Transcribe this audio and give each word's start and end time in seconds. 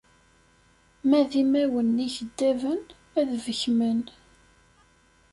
Ma 1.07 1.19
d 1.29 1.31
imawen 1.41 1.87
n 1.95 2.03
ikeddaben 2.07 2.81
ad 3.19 3.29
bekkmen. 3.43 3.99